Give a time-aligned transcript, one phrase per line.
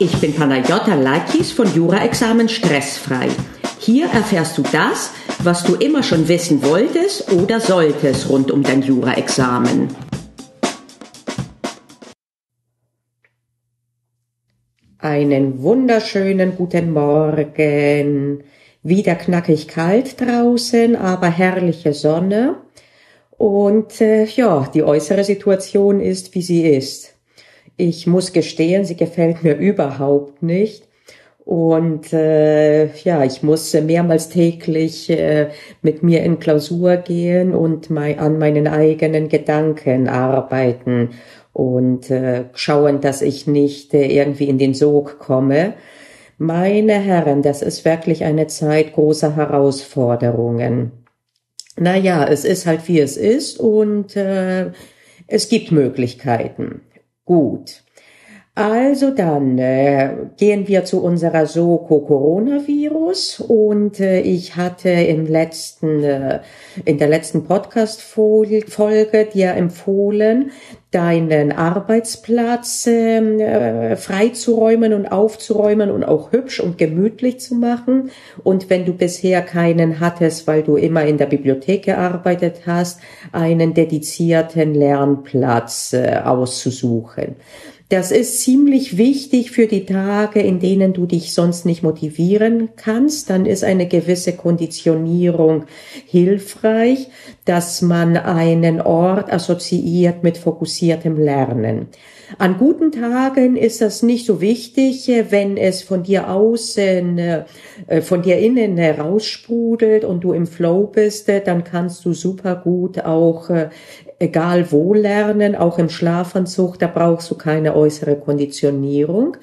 [0.00, 3.28] Ich bin Panayota Lakis von Jura-Examen Stressfrei.
[3.78, 5.12] Hier erfährst du das,
[5.44, 9.86] was du immer schon wissen wolltest oder solltest rund um dein Jura-Examen.
[14.98, 18.42] Einen wunderschönen guten Morgen.
[18.82, 22.56] Wieder knackig kalt draußen, aber herrliche Sonne.
[23.30, 27.13] Und äh, ja, die äußere Situation ist, wie sie ist.
[27.76, 30.88] Ich muss gestehen, sie gefällt mir überhaupt nicht.
[31.44, 35.50] Und äh, ja, ich muss mehrmals täglich äh,
[35.82, 41.10] mit mir in Klausur gehen und mein, an meinen eigenen Gedanken arbeiten
[41.52, 45.74] und äh, schauen, dass ich nicht äh, irgendwie in den Sog komme.
[46.38, 50.92] Meine Herren, das ist wirklich eine Zeit großer Herausforderungen.
[51.76, 54.70] Naja, es ist halt wie es ist und äh,
[55.26, 56.80] es gibt Möglichkeiten.
[57.26, 57.83] Gut.
[58.56, 66.04] Also dann äh, gehen wir zu unserer Soko Coronavirus und äh, ich hatte im letzten
[66.04, 66.38] äh,
[66.84, 70.52] in der letzten Podcast Folge dir empfohlen,
[70.92, 78.10] deinen Arbeitsplatz ähm, äh, freizuräumen und aufzuräumen und auch hübsch und gemütlich zu machen
[78.44, 83.00] und wenn du bisher keinen hattest, weil du immer in der Bibliothek gearbeitet hast,
[83.32, 87.34] einen dedizierten Lernplatz äh, auszusuchen.
[87.90, 93.28] Das ist ziemlich wichtig für die Tage, in denen du dich sonst nicht motivieren kannst.
[93.28, 95.66] Dann ist eine gewisse Konditionierung
[96.06, 97.08] hilfreich,
[97.44, 101.88] dass man einen Ort assoziiert mit fokussiertem Lernen.
[102.38, 107.44] An guten Tagen ist das nicht so wichtig, wenn es von dir außen, äh,
[108.00, 113.50] von dir innen heraussprudelt und du im Flow bist, dann kannst du super gut auch
[113.50, 113.68] äh,
[114.18, 119.36] egal wo lernen, auch im Schlafanzug, da brauchst du keine äußere Konditionierung.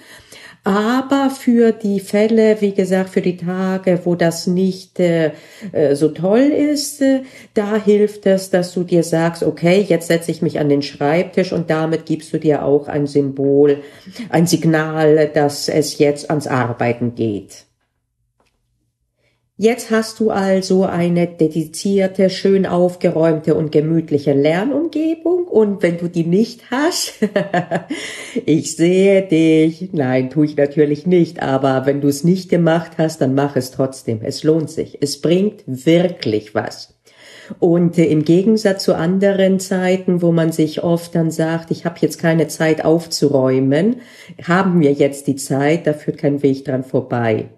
[0.63, 5.31] Aber für die Fälle, wie gesagt, für die Tage, wo das nicht äh,
[5.71, 7.21] äh, so toll ist, äh,
[7.55, 11.51] da hilft es, dass du dir sagst, okay, jetzt setze ich mich an den Schreibtisch
[11.51, 13.79] und damit gibst du dir auch ein Symbol,
[14.29, 17.65] ein Signal, dass es jetzt ans Arbeiten geht.
[19.57, 26.23] Jetzt hast du also eine dedizierte, schön aufgeräumte und gemütliche Lernumgebung und wenn du die
[26.23, 27.13] nicht hast,
[28.45, 33.21] ich sehe dich, nein, tue ich natürlich nicht, aber wenn du es nicht gemacht hast,
[33.21, 34.21] dann mach es trotzdem.
[34.23, 34.97] Es lohnt sich.
[35.01, 36.97] Es bringt wirklich was.
[37.59, 41.97] Und äh, im Gegensatz zu anderen Zeiten, wo man sich oft dann sagt, ich habe
[41.99, 43.97] jetzt keine Zeit aufzuräumen,
[44.43, 47.49] haben wir jetzt die Zeit, da führt kein Weg dran vorbei.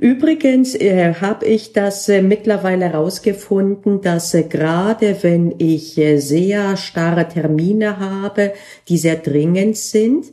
[0.00, 6.76] Übrigens äh, habe ich das äh, mittlerweile herausgefunden, dass äh, gerade wenn ich äh, sehr
[6.76, 8.52] starre Termine habe,
[8.88, 10.26] die sehr dringend sind,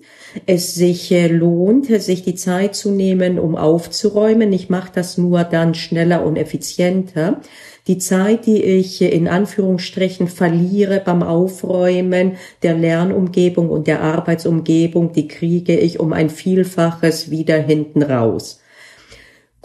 [0.46, 4.52] es sich äh, lohnt, sich die Zeit zu nehmen, um aufzuräumen.
[4.52, 7.40] Ich mache das nur dann schneller und effizienter.
[7.88, 15.14] Die Zeit, die ich äh, in Anführungsstrichen verliere beim Aufräumen der Lernumgebung und der Arbeitsumgebung,
[15.14, 18.60] die kriege ich um ein Vielfaches wieder hinten raus.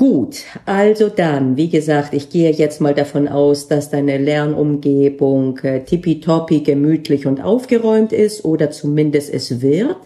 [0.01, 5.85] Gut, also dann, wie gesagt, ich gehe jetzt mal davon aus, dass deine Lernumgebung äh,
[5.85, 9.99] tippitoppi gemütlich und aufgeräumt ist oder zumindest es wird.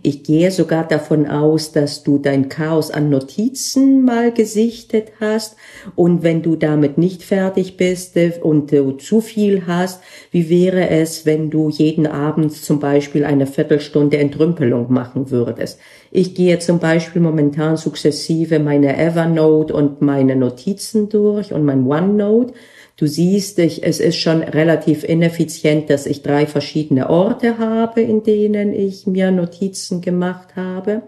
[0.00, 5.56] Ich gehe sogar davon aus, dass du dein Chaos an Notizen mal gesichtet hast
[5.96, 10.88] und wenn du damit nicht fertig bist äh, und du zu viel hast, wie wäre
[10.88, 15.78] es, wenn du jeden Abend zum Beispiel eine Viertelstunde Entrümpelung machen würdest?
[16.10, 22.54] Ich gehe zum Beispiel momentan sukzessive meine Evernote und meine Notizen durch und mein OneNote
[22.98, 28.22] Du siehst, ich, es ist schon relativ ineffizient, dass ich drei verschiedene Orte habe, in
[28.22, 31.02] denen ich mir Notizen gemacht habe.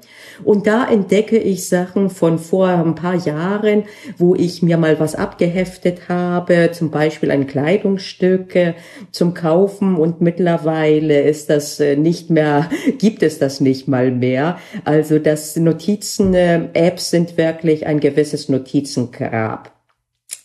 [0.44, 3.84] Und da entdecke ich Sachen von vor ein paar Jahren,
[4.16, 8.74] wo ich mir mal was abgeheftet habe, zum Beispiel ein Kleidungsstück äh,
[9.12, 14.58] zum Kaufen und mittlerweile ist das äh, nicht mehr, gibt es das nicht mal mehr.
[14.84, 19.73] Also das Notizen-Apps sind wirklich ein gewisses Notizengrab.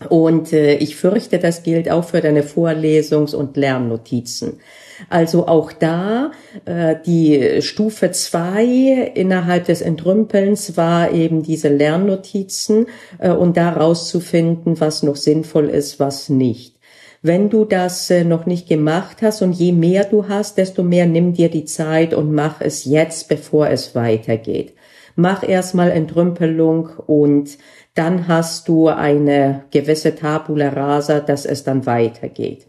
[0.07, 4.61] Und äh, ich fürchte, das gilt auch für deine Vorlesungs- und Lernnotizen.
[5.09, 6.31] Also auch da
[6.65, 12.87] äh, die Stufe zwei innerhalb des Entrümpelns war eben diese Lernnotizen
[13.17, 16.77] äh, und da rauszufinden, was noch sinnvoll ist, was nicht.
[17.21, 21.05] Wenn du das äh, noch nicht gemacht hast und je mehr du hast, desto mehr
[21.05, 24.73] nimm dir die Zeit und mach es jetzt, bevor es weitergeht.
[25.15, 27.57] Mach erstmal Entrümpelung und
[27.99, 32.65] dann hast du eine gewisse Tabula rasa, dass es dann weitergeht.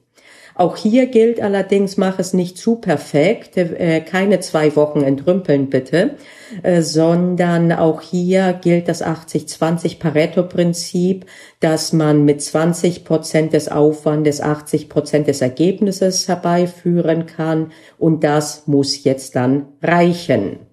[0.56, 6.17] Auch hier gilt allerdings, mach es nicht zu perfekt, äh, keine zwei Wochen entrümpeln bitte,
[6.65, 11.27] äh, sondern auch hier gilt das 80-20 Pareto-Prinzip,
[11.61, 18.67] dass man mit 20 Prozent des Aufwandes 80 Prozent des Ergebnisses herbeiführen kann und das
[18.67, 20.69] muss jetzt dann reichen.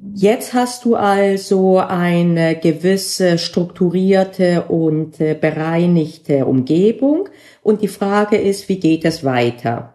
[0.00, 7.28] Jetzt hast du also eine gewisse strukturierte und äh, bereinigte Umgebung
[7.62, 9.94] und die Frage ist, wie geht es weiter?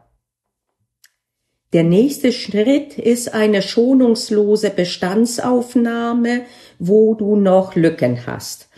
[1.72, 6.42] Der nächste Schritt ist eine schonungslose Bestandsaufnahme,
[6.80, 8.70] wo du noch Lücken hast.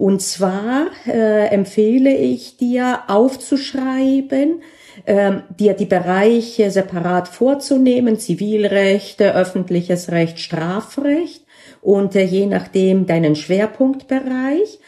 [0.00, 4.62] Und zwar äh, empfehle ich dir aufzuschreiben,
[5.06, 11.44] ähm, dir die Bereiche separat vorzunehmen, Zivilrecht, öffentliches Recht, Strafrecht
[11.82, 14.78] und äh, je nachdem deinen Schwerpunktbereich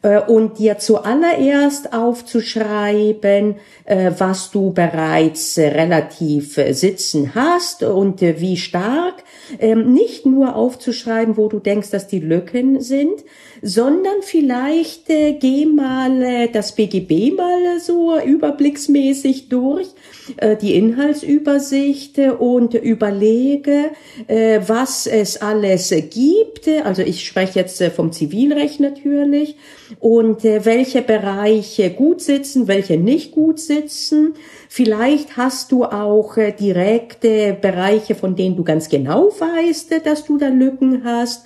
[0.00, 9.22] äh, und dir zuallererst aufzuschreiben, äh, was du bereits relativ sitzen hast und wie stark.
[9.58, 13.24] Ähm, nicht nur aufzuschreiben, wo du denkst, dass die Lücken sind,
[13.62, 19.88] sondern vielleicht äh, geh mal äh, das BGB mal so überblicksmäßig durch,
[20.36, 23.90] äh, die Inhaltsübersicht und überlege,
[24.26, 26.68] äh, was es alles gibt.
[26.84, 29.56] Also ich spreche jetzt äh, vom Zivilrecht natürlich
[30.00, 34.34] und äh, welche Bereiche gut sitzen, welche nicht gut sitzen.
[34.74, 40.48] Vielleicht hast du auch direkte Bereiche, von denen du ganz genau weißt, dass du da
[40.48, 41.44] Lücken hast.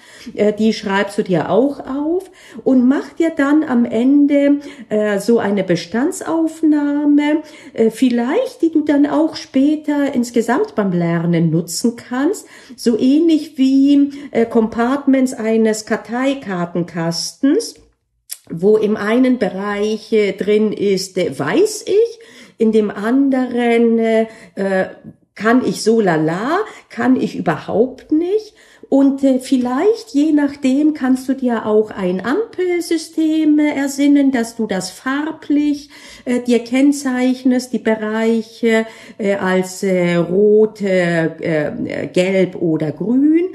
[0.61, 2.31] Die schreibst du dir auch auf
[2.63, 7.43] und mach dir dann am Ende äh, so eine Bestandsaufnahme,
[7.73, 12.47] äh, vielleicht die du dann auch später insgesamt beim Lernen nutzen kannst,
[12.77, 17.75] so ähnlich wie äh, Compartments eines Karteikartenkastens
[18.49, 22.21] wo im einen Bereich äh, drin ist, äh, weiß ich,
[22.59, 24.27] in dem anderen äh,
[25.35, 28.55] kann ich so lala, kann ich überhaupt nicht.
[28.89, 34.67] Und äh, vielleicht, je nachdem, kannst du dir auch ein Ampelsystem äh, ersinnen, dass du
[34.67, 35.91] das farblich
[36.25, 38.87] äh, dir kennzeichnest, die Bereiche
[39.19, 43.46] äh, als äh, rot, äh, gelb oder grün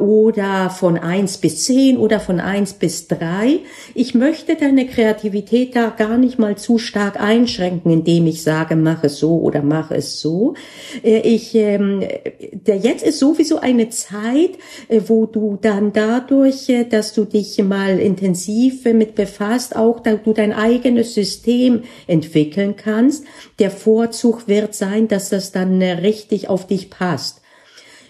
[0.00, 3.60] oder von eins bis zehn oder von eins bis drei.
[3.94, 9.04] Ich möchte deine Kreativität da gar nicht mal zu stark einschränken, indem ich sage, mach
[9.04, 10.54] es so oder mach es so.
[11.02, 12.02] Äh, ich, ähm,
[12.52, 14.58] der jetzt ist sowieso eine Zeit,
[14.88, 20.14] äh, wo du dann dadurch, äh, dass du dich mal intensiv mit befasst, auch da
[20.14, 23.24] du dein eigenes System entwickeln kannst.
[23.58, 27.43] Der Vorzug wird sein, dass das dann äh, richtig auf dich passt.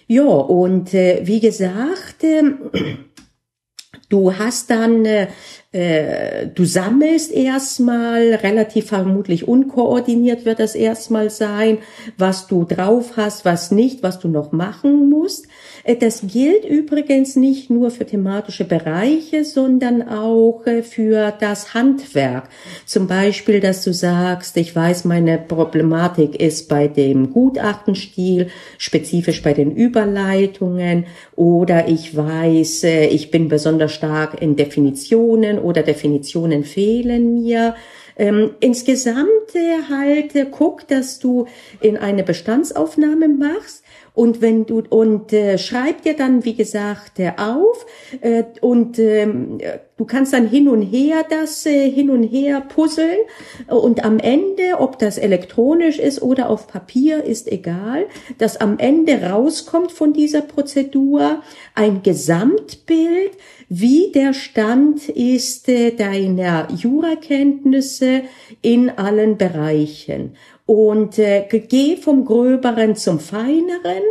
[0.07, 2.43] Ja, und äh, wie gesagt, äh,
[4.09, 5.27] du hast dann äh,
[5.75, 11.79] äh, du sammelst erstmal, relativ vermutlich unkoordiniert wird das erstmal sein,
[12.17, 15.47] was du drauf hast, was nicht, was du noch machen musst.
[15.85, 22.49] Äh, das gilt übrigens nicht nur für thematische Bereiche, sondern auch äh, für das Handwerk.
[22.85, 28.47] Zum Beispiel, dass du sagst, ich weiß, meine Problematik ist bei dem Gutachtenstil,
[28.77, 31.05] spezifisch bei den Überleitungen,
[31.35, 37.75] oder ich weiß, ich bin besonders stark in Definitionen oder Definitionen fehlen mir.
[38.17, 41.47] Ähm, insgesamt äh, halt äh, guck, dass du
[41.81, 43.84] in eine Bestandsaufnahme machst
[44.15, 47.85] und wenn du und äh, schreib dir dann wie gesagt äh, auf
[48.21, 49.59] äh, und ähm,
[49.97, 53.19] du kannst dann hin und her das äh, hin und her puzzeln
[53.67, 58.05] und am Ende, ob das elektronisch ist oder auf Papier, ist egal,
[58.37, 61.41] dass am Ende rauskommt von dieser Prozedur
[61.75, 63.31] ein Gesamtbild,
[63.67, 68.21] wie der Stand ist äh, deiner Jurakenntnisse
[68.61, 70.35] in allen Bereichen.
[70.65, 74.01] Und äh, geh vom Gröberen zum Feineren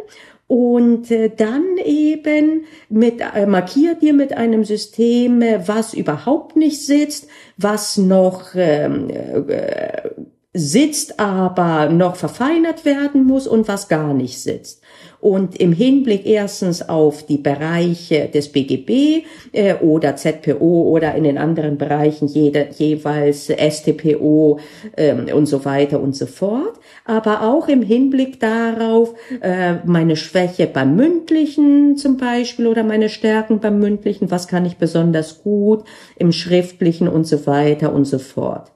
[0.46, 6.84] und äh, dann eben mit äh, markier dir mit einem System, äh, was überhaupt nicht
[6.84, 10.10] sitzt, was noch ähm, äh,
[10.52, 14.83] sitzt, aber noch verfeinert werden muss und was gar nicht sitzt.
[15.24, 21.38] Und im Hinblick erstens auf die Bereiche des BGB äh, oder ZPO oder in den
[21.38, 24.60] anderen Bereichen jede, jeweils STPO
[24.98, 30.66] ähm, und so weiter und so fort, aber auch im Hinblick darauf, äh, meine Schwäche
[30.66, 35.84] beim Mündlichen zum Beispiel oder meine Stärken beim Mündlichen, was kann ich besonders gut
[36.16, 38.72] im Schriftlichen und so weiter und so fort.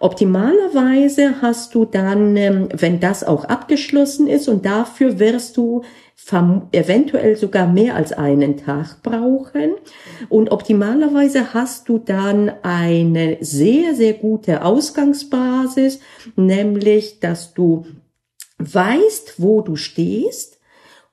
[0.00, 5.82] Optimalerweise hast du dann, ähm, wenn das auch abgeschlossen ist und dafür wirst du
[6.72, 9.72] eventuell sogar mehr als einen Tag brauchen.
[10.28, 16.00] Und optimalerweise hast du dann eine sehr, sehr gute Ausgangsbasis,
[16.36, 17.86] nämlich, dass du
[18.58, 20.58] weißt, wo du stehst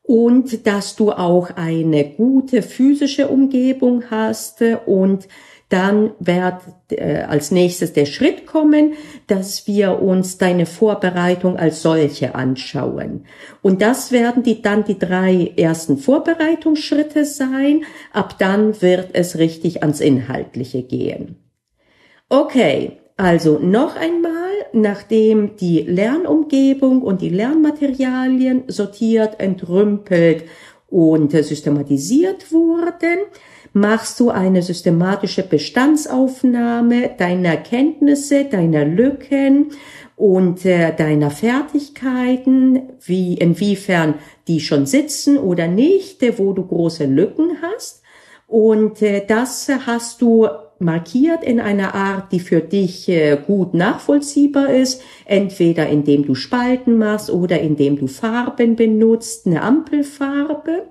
[0.01, 5.27] und dass du auch eine gute physische Umgebung hast und
[5.69, 8.93] dann wird äh, als nächstes der Schritt kommen,
[9.27, 13.25] dass wir uns deine Vorbereitung als solche anschauen.
[13.61, 17.83] Und das werden die dann die drei ersten Vorbereitungsschritte sein.
[18.13, 21.37] Ab dann wird es richtig ans Inhaltliche gehen.
[22.29, 30.43] Okay, also noch einmal, nachdem die Lernumgebung und die Lernmaterialien sortiert, entrümpelt
[30.95, 33.19] und systematisiert wurden,
[33.73, 39.71] machst du eine systematische Bestandsaufnahme deiner Kenntnisse, deiner Lücken
[40.15, 44.13] und äh, deiner Fertigkeiten, wie inwiefern
[44.47, 48.01] die schon sitzen oder nicht, äh, wo du große Lücken hast.
[48.47, 50.47] Und äh, das hast du
[50.79, 56.97] markiert in einer Art, die für dich äh, gut nachvollziehbar ist, entweder indem du Spalten
[56.97, 60.83] machst oder indem du Farben benutzt, eine Ampelfarbe.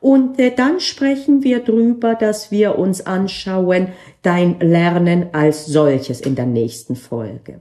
[0.00, 3.88] Und äh, dann sprechen wir drüber, dass wir uns anschauen,
[4.22, 7.60] dein Lernen als solches in der nächsten Folge.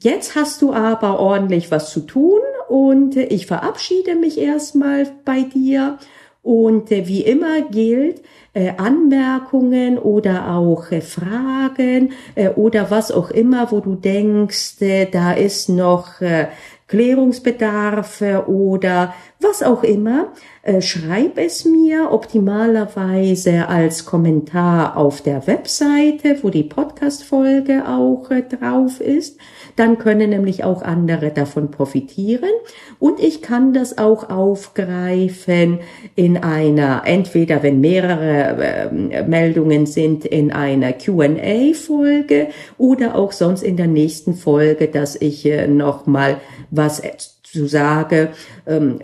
[0.00, 5.42] Jetzt hast du aber ordentlich was zu tun und äh, ich verabschiede mich erstmal bei
[5.42, 5.98] dir.
[6.42, 8.22] Und wie immer gilt,
[8.52, 15.06] äh, Anmerkungen oder auch äh, Fragen äh, oder was auch immer, wo du denkst, äh,
[15.06, 16.48] da ist noch äh,
[16.90, 20.32] Klärungsbedarf oder was auch immer,
[20.62, 28.42] äh, schreib es mir optimalerweise als Kommentar auf der Webseite, wo die Podcast-Folge auch äh,
[28.42, 29.38] drauf ist.
[29.76, 32.50] Dann können nämlich auch andere davon profitieren.
[32.98, 35.78] Und ich kann das auch aufgreifen
[36.16, 43.78] in einer, entweder wenn mehrere äh, Meldungen sind, in einer Q&A-Folge oder auch sonst in
[43.78, 46.36] der nächsten Folge, dass ich äh, nochmal
[46.80, 47.02] was
[47.44, 48.30] zu sage,
[48.66, 48.98] ähm,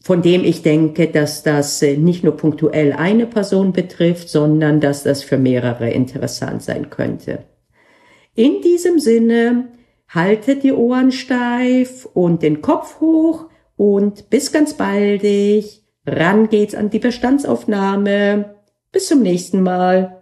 [0.00, 5.02] von dem ich denke, dass das äh, nicht nur punktuell eine Person betrifft, sondern dass
[5.02, 7.44] das für mehrere interessant sein könnte.
[8.34, 9.68] In diesem Sinne,
[10.08, 13.46] haltet die Ohren steif und den Kopf hoch
[13.76, 15.84] und bis ganz baldig.
[16.06, 18.56] Ran geht's an die Bestandsaufnahme.
[18.90, 20.21] Bis zum nächsten Mal.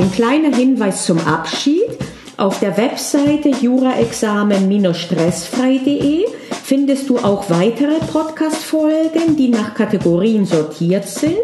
[0.00, 1.98] Ein kleiner Hinweis zum Abschied.
[2.38, 6.24] Auf der Webseite juraexamen-stressfrei.de
[6.64, 11.36] findest du auch weitere Podcast-Folgen, die nach Kategorien sortiert sind.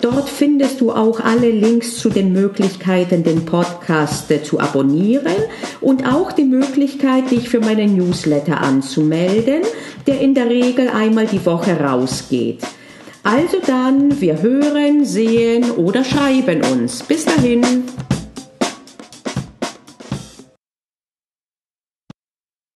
[0.00, 5.36] Dort findest du auch alle Links zu den Möglichkeiten, den Podcast zu abonnieren
[5.80, 9.62] und auch die Möglichkeit, dich für meinen Newsletter anzumelden,
[10.08, 12.58] der in der Regel einmal die Woche rausgeht.
[13.22, 17.02] Also dann, wir hören, sehen oder schreiben uns.
[17.02, 17.84] Bis dahin.